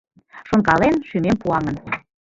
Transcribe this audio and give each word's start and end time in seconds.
«Шонкален, 0.47 0.95
шӱмем 1.07 1.37
пуаҥын. 1.41 1.75